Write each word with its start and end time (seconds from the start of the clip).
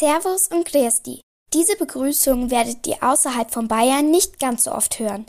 Servus 0.00 0.48
und 0.48 0.64
Grüß 0.64 1.02
Diese 1.52 1.76
Begrüßung 1.76 2.50
werdet 2.50 2.86
ihr 2.86 2.96
außerhalb 3.02 3.50
von 3.50 3.68
Bayern 3.68 4.10
nicht 4.10 4.40
ganz 4.40 4.64
so 4.64 4.72
oft 4.72 4.98
hören. 4.98 5.26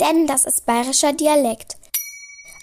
Denn 0.00 0.26
das 0.26 0.46
ist 0.46 0.64
bayerischer 0.64 1.12
Dialekt. 1.12 1.76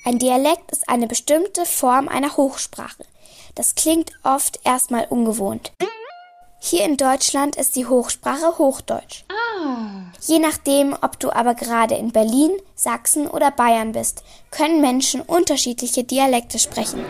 Ein 0.05 0.17
Dialekt 0.17 0.71
ist 0.71 0.89
eine 0.89 1.05
bestimmte 1.05 1.67
Form 1.67 2.07
einer 2.07 2.35
Hochsprache. 2.35 3.05
Das 3.53 3.75
klingt 3.75 4.11
oft 4.23 4.59
erstmal 4.63 5.05
ungewohnt. 5.05 5.71
Hier 6.59 6.83
in 6.83 6.97
Deutschland 6.97 7.57
ist 7.57 7.75
die 7.75 7.85
Hochsprache 7.85 8.57
Hochdeutsch. 8.57 9.25
Je 10.21 10.39
nachdem, 10.39 10.97
ob 10.99 11.19
du 11.19 11.29
aber 11.29 11.53
gerade 11.53 11.93
in 11.93 12.11
Berlin, 12.11 12.53
Sachsen 12.73 13.27
oder 13.27 13.51
Bayern 13.51 13.91
bist, 13.91 14.23
können 14.49 14.81
Menschen 14.81 15.21
unterschiedliche 15.21 16.03
Dialekte 16.03 16.57
sprechen. 16.57 17.05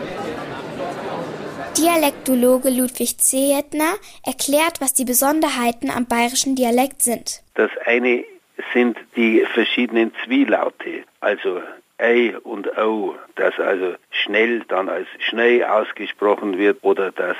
Dialektologe 1.78 2.70
Ludwig 2.70 3.18
Zehetner 3.18 3.96
erklärt, 4.24 4.80
was 4.80 4.94
die 4.94 5.04
Besonderheiten 5.04 5.90
am 5.90 6.06
bayerischen 6.06 6.56
Dialekt 6.56 7.02
sind. 7.02 7.42
Das 7.52 7.70
eine 7.84 8.24
sind 8.72 8.96
die 9.14 9.44
verschiedenen 9.52 10.12
Zwielaute, 10.24 11.04
also 11.20 11.60
Ei 11.98 12.34
und 12.44 12.66
O, 12.78 13.14
das 13.34 13.58
also 13.58 13.94
schnell 14.10 14.60
dann 14.68 14.88
als 14.88 15.06
schnell 15.18 15.64
ausgesprochen 15.64 16.56
wird 16.56 16.78
oder 16.82 17.12
das 17.12 17.36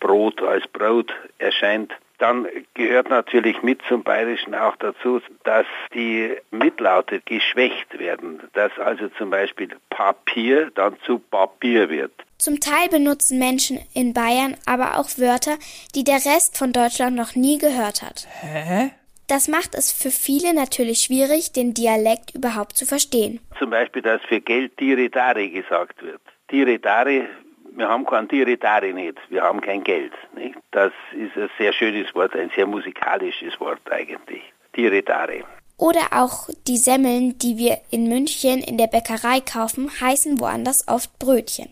Brot 0.00 0.42
als 0.42 0.66
Brot 0.66 1.12
erscheint. 1.38 1.92
Dann 2.18 2.48
gehört 2.74 3.08
natürlich 3.10 3.62
mit 3.62 3.82
zum 3.88 4.02
Bayerischen 4.02 4.54
auch 4.54 4.74
dazu, 4.76 5.20
dass 5.44 5.66
die 5.94 6.34
Mitlaute 6.50 7.20
geschwächt 7.20 7.98
werden, 7.98 8.40
dass 8.54 8.76
also 8.78 9.08
zum 9.10 9.30
Beispiel 9.30 9.68
Papier 9.90 10.72
dann 10.74 10.96
zu 11.04 11.18
Papier 11.20 11.88
wird. 11.88 12.12
Zum 12.46 12.60
Teil 12.60 12.88
benutzen 12.88 13.40
Menschen 13.40 13.80
in 13.92 14.14
Bayern 14.14 14.56
aber 14.66 15.00
auch 15.00 15.08
Wörter, 15.18 15.56
die 15.96 16.04
der 16.04 16.24
Rest 16.24 16.56
von 16.56 16.72
Deutschland 16.72 17.16
noch 17.16 17.34
nie 17.34 17.58
gehört 17.58 18.02
hat. 18.02 18.28
Hä? 18.40 18.92
Das 19.26 19.48
macht 19.48 19.74
es 19.74 19.90
für 19.90 20.12
viele 20.12 20.54
natürlich 20.54 21.00
schwierig, 21.00 21.52
den 21.52 21.74
Dialekt 21.74 22.36
überhaupt 22.36 22.76
zu 22.76 22.86
verstehen. 22.86 23.40
Zum 23.58 23.70
Beispiel, 23.70 24.00
dass 24.00 24.22
für 24.28 24.40
Geld 24.40 24.78
Diretare 24.78 25.48
gesagt 25.48 26.00
wird. 26.04 26.20
Diretare 26.52 27.26
wir 27.74 27.88
haben 27.88 28.06
kein 28.06 28.28
Diretare 28.28 28.92
nicht, 28.92 29.18
wir 29.28 29.42
haben 29.42 29.60
kein 29.60 29.82
Geld. 29.82 30.12
Nicht? 30.36 30.56
Das 30.70 30.92
ist 31.14 31.36
ein 31.36 31.50
sehr 31.58 31.72
schönes 31.72 32.14
Wort, 32.14 32.36
ein 32.36 32.52
sehr 32.54 32.68
musikalisches 32.68 33.58
Wort 33.58 33.80
eigentlich. 33.90 34.42
Diretare. 34.76 35.42
Oder 35.78 36.06
auch 36.12 36.48
die 36.66 36.78
Semmeln, 36.78 37.36
die 37.38 37.58
wir 37.58 37.78
in 37.90 38.08
München 38.08 38.62
in 38.62 38.78
der 38.78 38.86
Bäckerei 38.86 39.40
kaufen, 39.40 39.90
heißen 40.00 40.40
woanders 40.40 40.88
oft 40.88 41.18
Brötchen. 41.18 41.68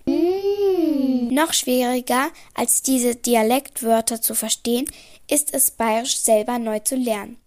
Noch 1.34 1.52
schwieriger 1.52 2.28
als 2.54 2.82
diese 2.82 3.16
Dialektwörter 3.16 4.20
zu 4.20 4.36
verstehen, 4.36 4.86
ist 5.28 5.52
es 5.52 5.72
bayerisch 5.72 6.18
selber 6.18 6.60
neu 6.60 6.78
zu 6.78 6.94
lernen. 6.94 7.38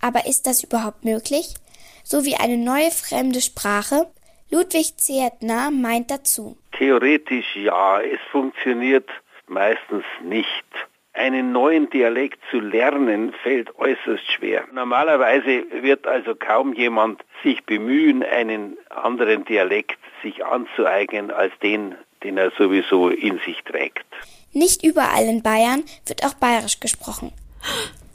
Aber 0.00 0.26
ist 0.26 0.48
das 0.48 0.64
überhaupt 0.64 1.04
möglich? 1.04 1.54
So 2.02 2.24
wie 2.24 2.34
eine 2.34 2.56
neue 2.56 2.90
fremde 2.90 3.40
Sprache? 3.40 4.08
Ludwig 4.50 4.96
Zertner 4.96 5.70
meint 5.70 6.10
dazu. 6.10 6.56
Theoretisch 6.76 7.54
ja, 7.54 8.00
es 8.00 8.18
funktioniert 8.32 9.08
meistens 9.46 10.02
nicht. 10.24 10.66
Einen 11.12 11.52
neuen 11.52 11.88
Dialekt 11.88 12.40
zu 12.50 12.58
lernen 12.58 13.32
fällt 13.44 13.78
äußerst 13.78 14.28
schwer. 14.32 14.64
Normalerweise 14.72 15.66
wird 15.82 16.04
also 16.04 16.34
kaum 16.34 16.72
jemand 16.72 17.22
sich 17.44 17.64
bemühen, 17.64 18.24
einen 18.24 18.76
anderen 18.88 19.44
Dialekt 19.44 20.00
sich 20.20 20.44
anzueignen 20.44 21.30
als 21.30 21.52
den, 21.62 21.94
den 22.22 22.36
er 22.36 22.52
sowieso 22.58 23.08
in 23.08 23.40
sich 23.44 23.58
trägt. 23.64 24.06
Nicht 24.52 24.84
überall 24.84 25.24
in 25.24 25.42
Bayern 25.42 25.84
wird 26.06 26.24
auch 26.24 26.34
bayerisch 26.34 26.80
gesprochen. 26.80 27.32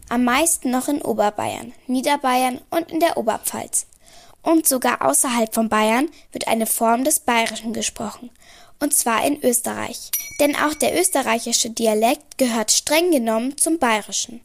Am 0.10 0.24
meisten 0.24 0.70
noch 0.70 0.88
in 0.88 1.02
Oberbayern, 1.02 1.74
Niederbayern 1.88 2.62
und 2.70 2.92
in 2.92 3.00
der 3.00 3.18
Oberpfalz. 3.18 3.88
Und 4.44 4.68
sogar 4.68 5.02
außerhalb 5.02 5.54
von 5.54 5.70
Bayern 5.70 6.10
wird 6.32 6.48
eine 6.48 6.68
Form 6.68 7.04
des 7.04 7.20
Bayerischen 7.20 7.74
gesprochen, 7.74 8.30
und 8.80 8.94
zwar 8.94 9.26
in 9.26 9.44
Österreich. 9.44 10.12
Denn 10.40 10.56
auch 10.56 10.76
der 10.76 11.00
österreichische 11.00 11.72
Dialekt 11.72 12.38
gehört 12.38 12.72
streng 12.72 13.10
genommen 13.10 13.58
zum 13.58 13.80
Bayerischen. 13.80 14.42